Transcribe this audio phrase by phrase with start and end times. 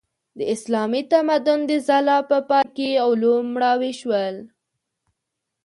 [0.37, 4.35] د اسلامي تمدن د ځلا په پای کې علوم مړاوي شول.